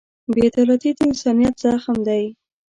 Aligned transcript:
بېعدالتي 0.33 0.89
د 0.97 0.99
انسانیت 1.09 1.55
زخم 1.63 1.97
دی. 2.07 2.23